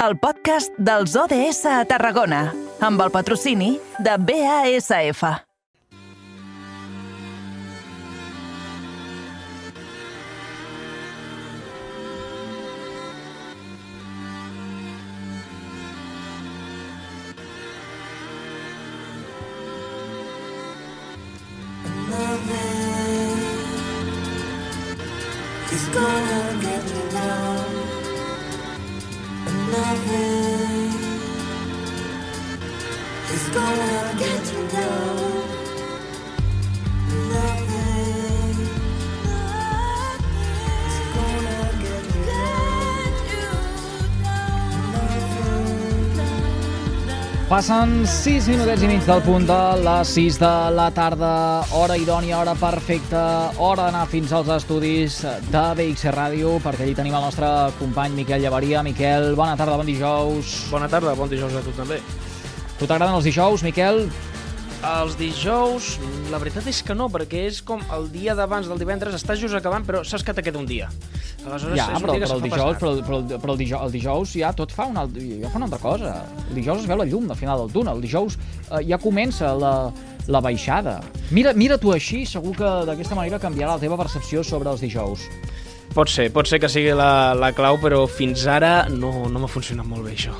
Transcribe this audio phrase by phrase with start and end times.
[0.00, 2.46] el podcast dels ODS a Tarragona,
[2.80, 5.24] amb el patrocini de BASF.
[25.72, 27.99] It's gonna get me down.
[29.70, 30.94] Nothing
[33.34, 35.29] is gonna get you down.
[47.50, 51.30] Passen 6 minutets i mig del punt de les 6 de la tarda,
[51.74, 53.22] hora idònia, hora perfecta,
[53.58, 55.16] hora d'anar fins als estudis
[55.50, 57.48] de BXC Ràdio, perquè allí tenim el nostre
[57.80, 58.84] company Miquel Llevaria.
[58.86, 60.68] Miquel, bona tarda, bon dijous.
[60.70, 61.98] Bona tarda, bon dijous a tu també.
[62.78, 64.04] Tu t'agraden els dijous, Miquel?
[64.80, 65.90] Els dijous,
[66.32, 69.52] la veritat és que no, perquè és com el dia d'abans del divendres, està just
[69.58, 70.86] acabant, però saps que te queda un dia.
[71.44, 73.92] Aleshores, Ja, és un però, dia però, el dijous, però, però, però el, dijous, el
[73.92, 76.14] dijous ja tot fa una, ja fa una altra cosa.
[76.48, 78.00] El dijous es veu la llum al final del túnel.
[78.00, 79.74] El dijous eh, ja comença la,
[80.32, 81.02] la baixada.
[81.30, 85.28] Mira, mira tu així, segur que d'aquesta manera canviarà la teva percepció sobre els dijous.
[85.92, 89.50] Pot ser, pot ser que sigui la, la clau, però fins ara no, no m'ha
[89.50, 90.32] funcionat molt bé això.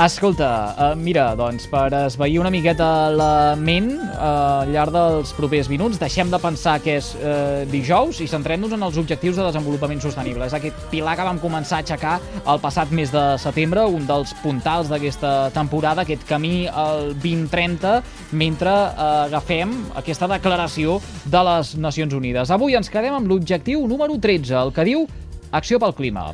[0.00, 5.68] Escolta, uh, mira, doncs, per esvair una miqueta la ment uh, al llarg dels propers
[5.68, 10.00] minuts, deixem de pensar que és uh, dijous i centrem-nos en els objectius de desenvolupament
[10.00, 10.48] sostenible.
[10.48, 12.16] És aquest pilar que vam començar a aixecar
[12.48, 17.98] el passat mes de setembre, un dels puntals d'aquesta temporada, aquest camí al 2030,
[18.40, 20.96] mentre uh, agafem aquesta declaració
[21.28, 22.56] de les Nacions Unides.
[22.56, 25.04] Avui ens quedem amb l'objectiu número 13, el que diu
[25.52, 26.30] Acció pel clima.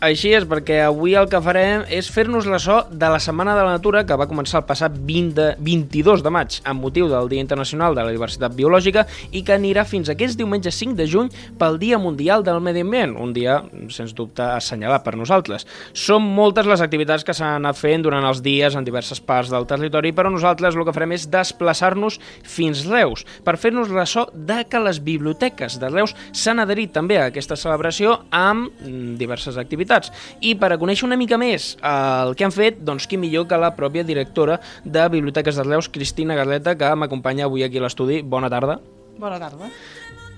[0.00, 3.74] Així és, perquè avui el que farem és fer-nos ressò de la Setmana de la
[3.74, 7.44] Natura, que va començar el passat 20 de, 22 de maig, amb motiu del Dia
[7.44, 9.02] Internacional de la Diversitat Biològica,
[9.36, 11.28] i que anirà fins aquest diumenge 5 de juny
[11.60, 13.58] pel Dia Mundial del Medi Ambient, un dia,
[13.92, 15.68] sens dubte, assenyalat per nosaltres.
[15.92, 19.68] Són moltes les activitats que s'han anat fent durant els dies en diverses parts del
[19.68, 24.80] territori, però nosaltres el que farem és desplaçar-nos fins Reus, per fer-nos ressò de que
[24.80, 28.72] les biblioteques de Reus s'han adherit també a aquesta celebració amb
[29.20, 29.89] diverses activitats.
[30.40, 31.94] I per a conèixer una mica més eh,
[32.26, 35.90] el que han fet, doncs qui millor que la pròpia directora de Biblioteques de Reus,
[35.90, 38.22] Cristina Garleta, que m'acompanya avui aquí a l'estudi.
[38.22, 38.78] Bona tarda.
[39.18, 39.70] Bona tarda.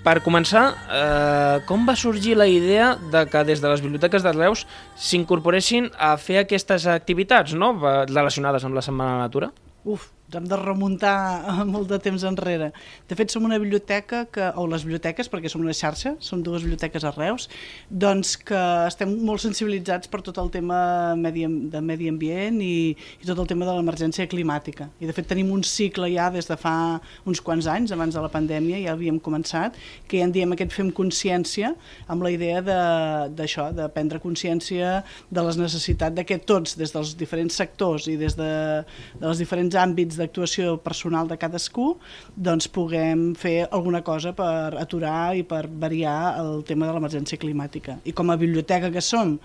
[0.02, 4.32] Per començar, eh, com va sorgir la idea de que des de les biblioteques de
[4.32, 7.76] Reus s'incorporessin a fer aquestes activitats no?
[8.10, 9.52] Relacionades amb la Setmana de la Natura?
[9.84, 11.14] Uf, hem de remuntar
[11.48, 12.70] a molt de temps enrere.
[13.08, 16.64] De fet, som una biblioteca, que, o les biblioteques, perquè som una xarxa, som dues
[16.64, 17.48] biblioteques a Reus,
[17.88, 23.28] doncs que estem molt sensibilitzats per tot el tema medi, de medi ambient i, i
[23.28, 24.88] tot el tema de l'emergència climàtica.
[25.02, 26.74] I de fet tenim un cicle ja des de fa
[27.28, 29.76] uns quants anys, abans de la pandèmia, ja havíem començat,
[30.08, 31.74] que ja en diem aquest Fem Consciència,
[32.08, 36.76] amb la idea de- d'això, de, de prendre consciència de les necessitats de que tots,
[36.78, 38.50] des dels diferents sectors i des de,
[39.18, 41.96] de les diferents àmbits d'actuació personal de cadascú,
[42.36, 47.98] doncs puguem fer alguna cosa per aturar i per variar el tema de l'emergència climàtica.
[48.08, 49.36] I com a biblioteca que som,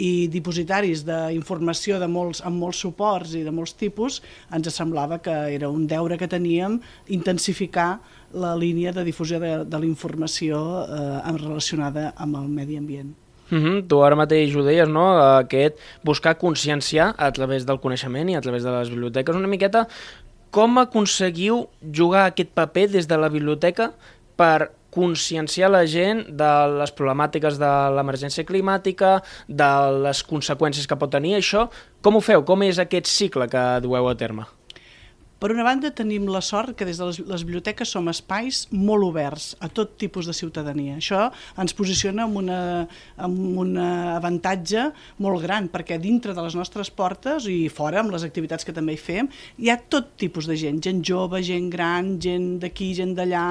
[0.00, 4.22] i dipositaris d'informació de molts, amb molts suports i de molts tipus,
[4.52, 8.00] ens semblava que era un deure que teníem intensificar
[8.32, 13.12] la línia de difusió de, de la informació eh, relacionada amb el medi ambient.
[13.50, 15.18] Mm -hmm, tu ara mateix ho deies, no?
[15.38, 19.88] Aquest buscar conscienciar a través del coneixement i a través de les biblioteques una miqueta
[20.50, 23.92] com aconseguiu jugar aquest paper des de la biblioteca
[24.36, 29.70] per conscienciar la gent de les problemàtiques de l'emergència climàtica, de
[30.04, 31.70] les conseqüències que pot tenir això.
[32.04, 32.44] Com ho feu?
[32.44, 34.44] Com és aquest cicle que dueu a terme?
[35.42, 39.02] Per una banda, tenim la sort que des de les, les biblioteques som espais molt
[39.02, 41.00] oberts a tot tipus de ciutadania.
[41.00, 41.24] Això
[41.58, 42.58] ens posiciona amb, una,
[43.18, 44.84] amb un avantatge
[45.18, 48.94] molt gran, perquè dintre de les nostres portes i fora, amb les activitats que també
[48.94, 53.16] hi fem, hi ha tot tipus de gent, gent jove, gent gran, gent d'aquí, gent
[53.18, 53.42] d'allà...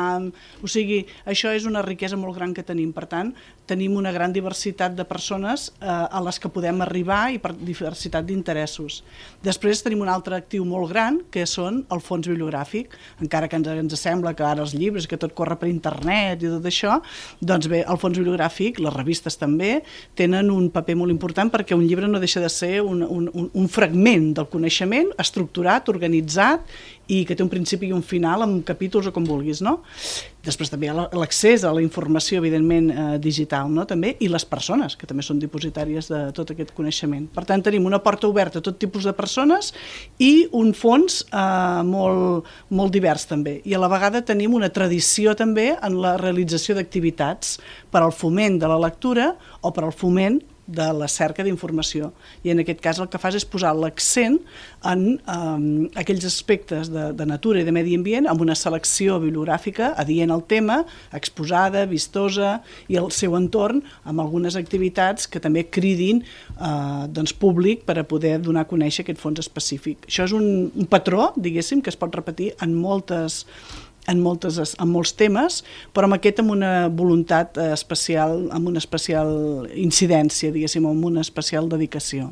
[0.63, 2.95] O sigui, això és una riquesa molt gran que tenim.
[2.95, 3.35] Per tant,
[3.67, 8.31] tenim una gran diversitat de persones eh, a les que podem arribar i per diversitat
[8.31, 9.01] d'interessos.
[9.43, 12.93] Després tenim un altre actiu molt gran, que són el fons bibliogràfic,
[13.23, 16.51] encara que ens, ens sembla que ara els llibres, que tot corre per internet i
[16.51, 16.99] tot això,
[17.41, 19.81] doncs bé, el fons bibliogràfic, les revistes també,
[20.19, 23.69] tenen un paper molt important perquè un llibre no deixa de ser un, un, un,
[23.71, 26.67] fragment del coneixement estructurat, organitzat
[27.07, 29.79] i que té un principi i un final amb capítols o com vulguis, no?
[30.45, 33.85] Després també l'accés a la informació, evidentment, eh, digital, no?
[33.85, 37.27] també, i les persones, que també són dipositàries de tot aquest coneixement.
[37.33, 39.71] Per tant, tenim una porta oberta a tot tipus de persones
[40.17, 43.59] i un fons eh, molt, molt divers també.
[43.65, 47.59] I a la vegada tenim una tradició també en la realització d'activitats
[47.91, 52.11] per al foment de la lectura o per al foment de la cerca d'informació.
[52.43, 54.39] I en aquest cas el que fas és posar l'accent
[54.87, 55.65] en um,
[55.99, 60.45] aquells aspectes de, de natura i de medi ambient amb una selecció bibliogràfica adient al
[60.49, 60.81] tema,
[61.17, 62.57] exposada, vistosa
[62.91, 68.07] i el seu entorn amb algunes activitats que també cridin eh, doncs, públic per a
[68.07, 70.07] poder donar a conèixer aquest fons específic.
[70.09, 73.45] Això és un, un patró, diguéssim, que es pot repetir en moltes
[74.07, 75.61] en, moltes, en molts temes,
[75.93, 81.21] però amb aquest amb una voluntat eh, especial, amb una especial incidència, diguéssim, amb una
[81.21, 82.31] especial dedicació.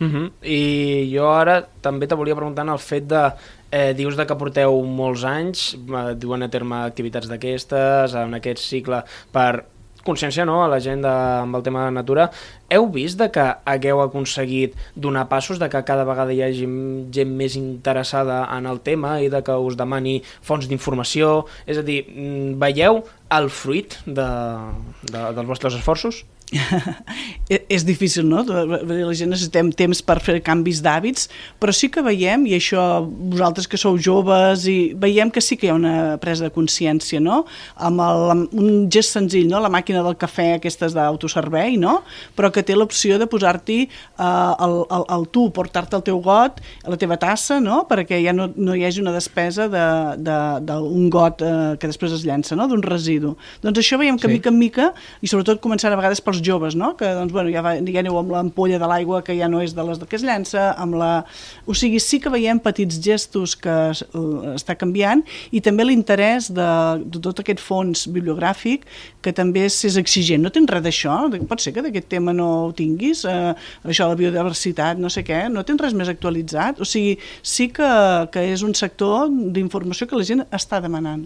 [0.00, 0.30] Uh -huh.
[0.42, 3.32] I jo ara també te volia preguntar en el fet de...
[3.74, 8.58] Eh, dius de que porteu molts anys eh, duen a terme activitats d'aquestes en aquest
[8.58, 9.02] cicle
[9.32, 9.64] per
[10.06, 12.28] consciència no, a la gent de, amb el tema de la natura.
[12.72, 16.68] Heu vist de que hagueu aconseguit donar passos, de que cada vegada hi hagi
[17.14, 21.42] gent més interessada en el tema i de que us demani fonts d'informació?
[21.66, 22.02] És a dir,
[22.60, 23.02] veieu
[23.32, 24.28] el fruit de,
[25.08, 26.24] de, dels vostres esforços?
[27.52, 28.42] E- és difícil, no?
[28.46, 31.26] La gent necessitem temps per fer canvis d'hàbits,
[31.60, 35.66] però sí que veiem, i això vosaltres que sou joves, i veiem que sí que
[35.68, 37.42] hi ha una presa de consciència, no?
[37.76, 39.60] Amb, el, un gest senzill, no?
[39.60, 41.98] La màquina del cafè, aquestes d'autoservei, no?
[42.38, 46.62] Però que té l'opció de posar-t'hi uh, el, el, el tu, portar-te el teu got,
[46.88, 47.82] la teva tassa, no?
[47.90, 52.56] Perquè ja no, no hi hagi una despesa d'un got uh, que després es llença,
[52.58, 52.68] no?
[52.70, 53.34] D'un residu.
[53.64, 54.32] Doncs això veiem que Sí.
[54.32, 54.38] sí.
[54.38, 54.90] mica en mica,
[55.20, 56.92] i sobretot començant a vegades pels joves, no?
[56.96, 59.74] que doncs, bueno, ja, va, ja aneu amb l'ampolla de l'aigua que ja no és
[59.74, 61.10] de les que es llença, amb la...
[61.66, 64.04] o sigui, sí que veiem petits gestos que es-
[64.56, 65.22] està canviant
[65.52, 66.68] i també l'interès de,
[67.04, 68.86] de tot aquest fons bibliogràfic
[69.22, 70.42] que també és, exigent.
[70.42, 71.16] No tens res d'això?
[71.48, 73.24] Pot ser que d'aquest tema no ho tinguis?
[73.24, 73.52] Eh,
[73.84, 76.80] això de la biodiversitat, no sé què, no tens res més actualitzat?
[76.82, 77.88] O sigui, sí que,
[78.34, 81.24] que és un sector d'informació que la gent està demanant.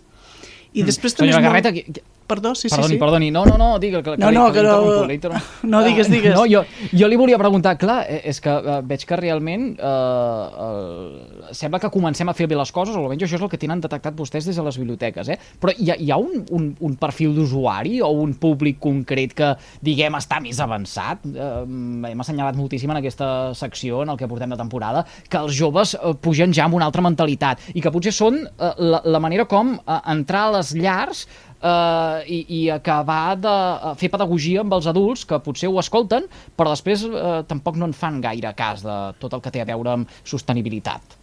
[0.76, 2.98] I després també Senyora molt- Garreta, qui- Perdó, sí, perdoni, sí, sí.
[2.98, 3.30] perdoni.
[3.30, 6.10] No, no, no, digue que, que No, li- no, que que no- interrompo, no, digues,
[6.10, 6.34] digues.
[6.34, 10.46] No, jo, jo li volia preguntar, clar, eh, és que eh, veig que realment eh,
[10.66, 13.58] eh, sembla que comencem a fer bé les coses, o almenys això és el que
[13.60, 15.38] tenen detectat vostès des de les biblioteques, eh?
[15.62, 19.52] Però hi ha, hi ha un, un, un perfil d'usuari o un públic concret que,
[19.84, 21.24] diguem, està més avançat?
[21.26, 25.54] Eh, hem assenyalat moltíssim en aquesta secció, en el que portem de temporada, que els
[25.56, 29.22] joves eh, pugen ja amb una altra mentalitat i que potser són eh, la, la
[29.22, 31.26] manera com eh, entrar a les llars
[31.60, 36.26] eh, i, i acabar de eh, fer pedagogia amb els adults que potser ho escolten,
[36.56, 39.68] però després eh, tampoc no en fan gaire cas de tot el que té a
[39.68, 41.16] veure amb sostenibilitat.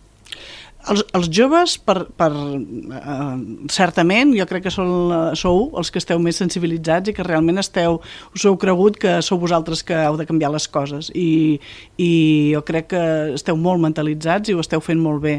[0.91, 3.35] Els, els joves, per, per, eh,
[3.71, 7.61] certament, jo crec que són, eh, sou els que esteu més sensibilitzats i que realment
[7.61, 8.01] esteu,
[8.35, 11.59] us heu cregut que sou vosaltres que heu de canviar les coses i,
[11.95, 12.09] i
[12.51, 13.03] jo crec que
[13.37, 15.37] esteu molt mentalitzats i ho esteu fent molt bé.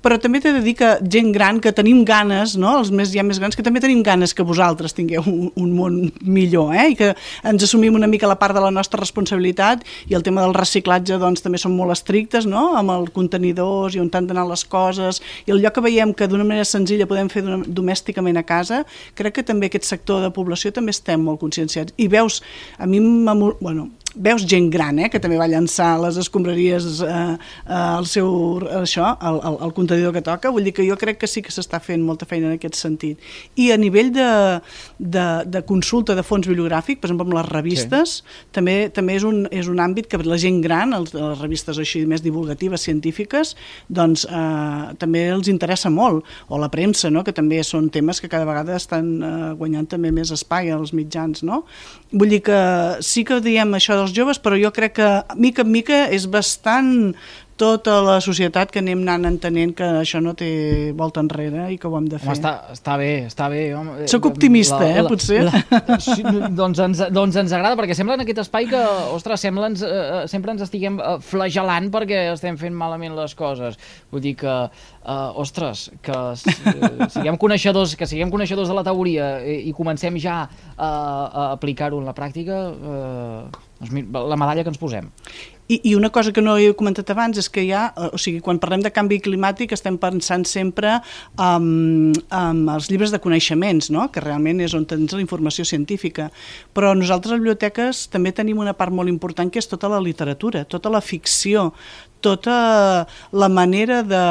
[0.00, 2.78] Però també t'he de dir que gent gran, que tenim ganes, no?
[2.80, 6.00] els més ja més grans, que també tenim ganes que vosaltres tingueu un, un món
[6.22, 6.88] millor eh?
[6.94, 7.12] i que
[7.44, 11.20] ens assumim una mica la part de la nostra responsabilitat i el tema del reciclatge
[11.20, 12.70] doncs també són molt estrictes no?
[12.80, 14.85] amb els contenidors i on han d'anar les coses
[15.46, 18.84] i el lloc que veiem que d'una manera senzilla podem fer domèsticament a casa
[19.14, 21.94] crec que també aquest sector de població també estem molt conscienciats.
[21.96, 22.42] I veus,
[22.78, 23.00] a mi
[23.60, 28.28] bueno, veus gent gran eh, que també va llançar les escombraries eh, eh, al seu,
[28.80, 31.54] això, al, al, al contenidor que toca, vull dir que jo crec que sí que
[31.54, 33.22] s'està fent molta feina en aquest sentit.
[33.60, 34.28] I a nivell de,
[34.98, 38.46] de, de consulta de fons bibliogràfic, per exemple amb les revistes, sí.
[38.56, 42.04] també, també és, un, és un àmbit que la gent gran, els, les revistes així
[42.08, 43.54] més divulgatives, científiques,
[43.88, 47.24] doncs eh, també els interessa molt, o la premsa, no?
[47.26, 51.42] que també són temes que cada vegada estan eh, guanyant també més espai als mitjans,
[51.46, 51.64] no?
[52.12, 52.58] Vull dir que
[53.04, 55.10] sí que diem això dels joves, però jo crec que
[55.40, 57.14] mica en mica és bastant
[57.56, 61.88] tota la societat que anem anant entenent que això no té volta enrere i que
[61.88, 62.28] ho hem de fer.
[62.28, 63.62] Home, està, està bé, està bé.
[63.76, 64.06] Home.
[64.12, 65.40] Sóc optimista, eh, potser.
[65.46, 65.62] La,
[66.04, 66.20] sí,
[66.56, 68.82] doncs, ens, doncs ens agrada, perquè sembla en aquest espai que,
[69.16, 73.80] ostres, sembla ens, eh, sempre ens estiguem eh, flagelant perquè estem fent malament les coses.
[74.12, 79.36] Vull dir que, eh, ostres, que eh, siguem coneixedors, que siguem coneixedors de la teoria
[79.40, 84.72] i, i comencem ja a, a aplicar-ho en la pràctica, eh, doncs, la medalla que
[84.72, 85.08] ens posem.
[85.68, 88.38] I, I una cosa que no he comentat abans és que ja, eh, o sigui,
[88.44, 91.00] quan parlem de canvi climàtic estem pensant sempre
[91.42, 94.06] en, en els llibres de coneixements, no?
[94.14, 96.30] que realment és on tens la informació científica.
[96.76, 100.62] Però nosaltres a biblioteques també tenim una part molt important que és tota la literatura,
[100.70, 101.72] tota la ficció,
[102.22, 104.22] tota la manera de,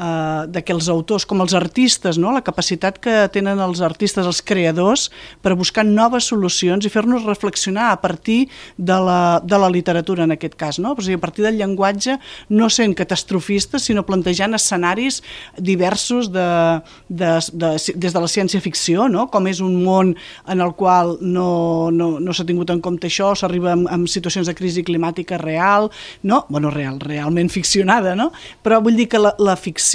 [0.00, 2.32] uh, de que els autors, com els artistes, no?
[2.34, 5.08] la capacitat que tenen els artistes, els creadors,
[5.44, 10.36] per buscar noves solucions i fer-nos reflexionar a partir de la, de la literatura, en
[10.36, 10.80] aquest cas.
[10.80, 10.94] No?
[10.96, 12.16] O sigui, a partir del llenguatge,
[12.48, 15.20] no sent catastrofistes, sinó plantejant escenaris
[15.58, 16.48] diversos de,
[17.08, 19.28] de, de, des de la ciència-ficció, no?
[19.30, 20.14] com és un món
[20.50, 24.48] en el qual no, no, no s'ha tingut en compte això, s'arriba en, en situacions
[24.48, 25.90] de crisi climàtica real,
[26.22, 26.44] no?
[26.48, 28.30] bueno, real, realment ficcionada, no?
[28.64, 29.89] però vull dir que la, la ficció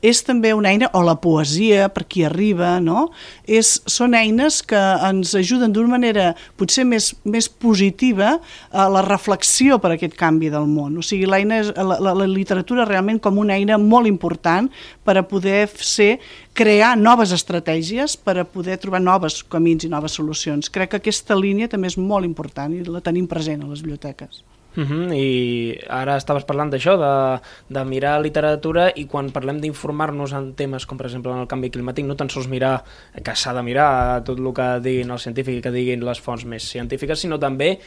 [0.00, 3.10] és també una eina, o la poesia, per qui arriba, no?
[3.44, 6.28] És, són eines que ens ajuden d'una manera
[6.60, 8.38] potser més, més positiva
[8.72, 10.96] a la reflexió per aquest canvi del món.
[11.00, 14.70] O sigui, l'eina la, la, la literatura realment com una eina molt important
[15.04, 16.14] per a poder ser
[16.56, 20.72] crear noves estratègies per a poder trobar noves camins i noves solucions.
[20.72, 24.44] Crec que aquesta línia també és molt important i la tenim present a les biblioteques.
[24.76, 30.32] Uh -huh, I ara estaves parlant d'això, de, de mirar literatura i quan parlem d'informar-nos
[30.32, 32.84] en temes com per exemple en el canvi climàtic no tan sols mirar
[33.22, 36.44] que s'ha de mirar tot el que diguin els científics i que diguin les fonts
[36.44, 37.80] més científiques, sinó també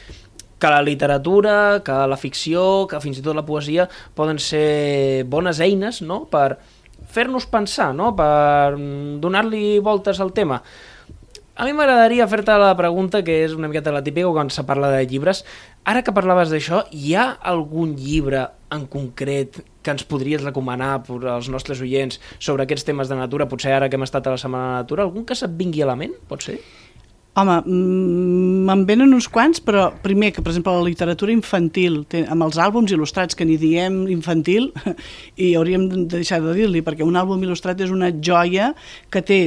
[0.60, 5.60] que la literatura, que la ficció, que fins i tot la poesia poden ser bones
[5.60, 6.24] eines no?
[6.32, 6.58] per
[7.12, 8.16] fer-nos pensar, no?
[8.16, 8.78] per
[9.20, 10.62] donar-li voltes al tema.
[11.54, 14.88] A mi m'agradaria fer-te la pregunta, que és una miqueta la típica quan se parla
[14.90, 15.44] de llibres.
[15.86, 21.20] Ara que parlaves d'això, hi ha algun llibre en concret que ens podries recomanar per
[21.30, 24.42] als nostres oients sobre aquests temes de natura, potser ara que hem estat a la
[24.42, 26.58] Setmana de Natura, algun que se't vingui a la ment, pot ser?
[27.34, 32.46] Home, mm, me'n venen uns quants, però primer que, per exemple, la literatura infantil, amb
[32.46, 34.68] els àlbums il·lustrats, que n'hi diem infantil,
[35.42, 38.76] i hauríem de deixar de dir-li, perquè un àlbum il·lustrat és una joia
[39.10, 39.40] que té,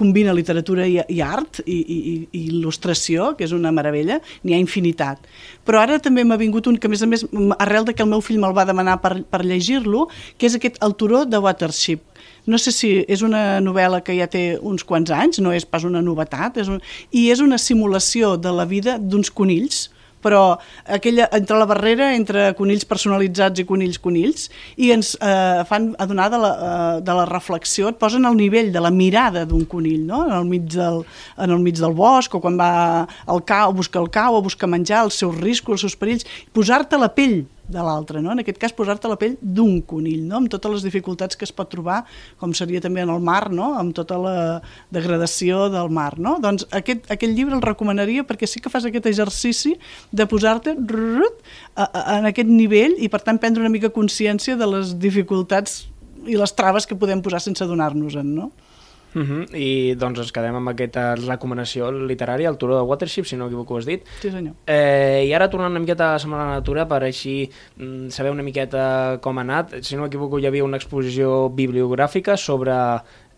[0.00, 1.98] combina literatura i, i art i, i,
[2.32, 5.28] i il·lustració, que és una meravella, n'hi ha infinitat.
[5.68, 7.26] Però ara també m'ha vingut un que, a més a més,
[7.58, 10.08] arrel de que el meu fill me'l va demanar per, per llegir-lo,
[10.40, 12.00] que és aquest El turó de Watership,
[12.46, 15.84] no sé si és una novel·la que ja té uns quants anys, no és pas
[15.84, 16.80] una novetat, és un...
[17.10, 19.88] i és una simulació de la vida d'uns conills,
[20.24, 20.56] però
[20.88, 24.46] aquella, entre la barrera entre conills personalitzats i conills conills
[24.80, 28.72] i ens eh, fan adonar de la, eh, de la reflexió, et posen al nivell
[28.74, 30.24] de la mirada d'un conill, no?
[30.24, 31.02] en, el mig del,
[31.36, 32.70] en el mig del bosc o quan va
[33.04, 36.28] al cau, a buscar el cau, a buscar menjar, els seus riscos, els seus perills,
[36.56, 38.32] posar-te la pell de l'altre, no?
[38.34, 40.40] en aquest cas posar-te la pell d'un conill, no?
[40.42, 42.02] amb totes les dificultats que es pot trobar,
[42.40, 43.72] com seria també en el mar, no?
[43.80, 44.36] amb tota la
[44.94, 46.12] degradació del mar.
[46.20, 46.36] No?
[46.44, 49.74] Doncs aquest, aquest llibre el recomanaria perquè sí que fas aquest exercici
[50.12, 55.84] de posar-te en aquest nivell i per tant prendre una mica consciència de les dificultats
[56.28, 58.28] i les traves que podem posar sense adonar-nos-en.
[58.34, 58.50] No?
[59.14, 59.56] Uh -huh.
[59.56, 63.74] I doncs ens quedem amb aquesta recomanació literària, el Turó de Watership, si no m'equivoco
[63.74, 64.02] ho has dit.
[64.20, 64.54] Sí, senyor.
[64.66, 68.08] Eh, I ara tornant una miqueta a la Setmana de la Natura per així mm,
[68.08, 69.82] saber una miqueta com ha anat.
[69.82, 72.74] Si no m'equivoco hi havia una exposició bibliogràfica sobre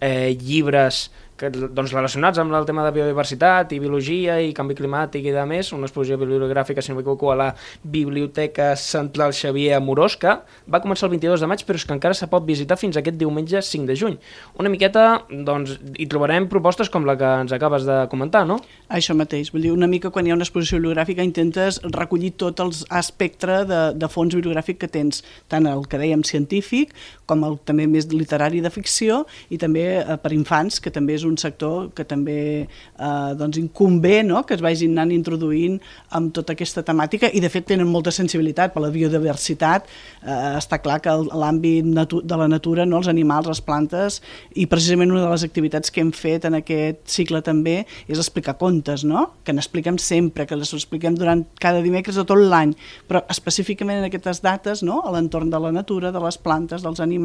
[0.00, 5.28] eh, llibres que, doncs, relacionats amb el tema de biodiversitat i biologia i canvi climàtic
[5.28, 7.49] i de més, una exposició bibliogràfica, si no m'equivoco, a la
[7.83, 10.33] Biblioteca Central Xavier Amorós, que
[10.73, 13.19] va començar el 22 de maig, però és que encara se pot visitar fins aquest
[13.21, 14.19] diumenge 5 de juny.
[14.61, 18.59] Una miqueta, doncs, hi trobarem propostes com la que ens acabes de comentar, no?
[18.88, 22.61] Això mateix, vull dir, una mica quan hi ha una exposició bibliogràfica intentes recollir tot
[22.64, 26.95] el espectre de, de fons bibliogràfic que tens, tant el que dèiem científic,
[27.26, 31.25] com el també més literari de ficció, i també eh, per infants, que també és
[31.26, 34.45] un sector que també eh, doncs inconvé no?
[34.47, 35.78] que es vagin anant introduint
[36.16, 39.88] amb tota aquesta temàtica i de fet tenen molta sensibilitat per la biodiversitat,
[40.23, 43.02] eh, està clar que l'àmbit de la natura, no?
[43.02, 44.21] els animals, les plantes,
[44.54, 48.56] i precisament una de les activitats que hem fet en aquest cicle també és explicar
[48.61, 49.30] contes, no?
[49.45, 52.75] que n'expliquem sempre, que les expliquem durant cada dimecres de tot l'any,
[53.09, 55.02] però específicament en aquestes dates, no?
[55.04, 57.15] a l'entorn de la natura, de les plantes, dels animals,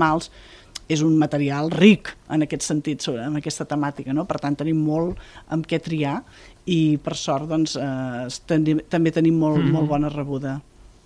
[0.91, 4.25] és un material ric en aquest sentit, sobre, en aquesta temàtica, no?
[4.27, 5.19] per tant tenim molt
[5.51, 6.17] amb què triar
[6.65, 10.59] i per sort doncs, eh, tenim, també tenim molt, molt bona rebuda.